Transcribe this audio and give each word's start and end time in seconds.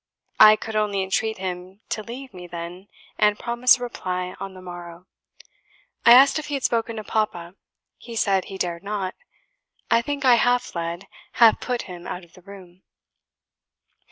I 0.39 0.55
could 0.55 0.75
only 0.75 1.03
entreat 1.03 1.37
him 1.37 1.81
to 1.89 2.01
leave 2.01 2.33
me 2.33 2.47
then, 2.47 2.87
and 3.19 3.37
promise 3.37 3.77
a 3.77 3.83
reply 3.83 4.33
on 4.39 4.55
the 4.55 4.59
morrow. 4.63 5.05
I 6.07 6.13
asked 6.13 6.39
if 6.39 6.47
he 6.47 6.55
had 6.55 6.63
spoken 6.63 6.95
to 6.95 7.03
Papa. 7.03 7.53
He 7.99 8.15
said 8.15 8.45
he 8.45 8.57
dared 8.57 8.81
not. 8.81 9.13
I 9.91 10.01
think 10.01 10.25
I 10.25 10.37
half 10.37 10.73
led, 10.73 11.05
half 11.33 11.59
put 11.61 11.83
him 11.83 12.07
out 12.07 12.23
of 12.23 12.33
the 12.33 12.41
room." 12.41 12.81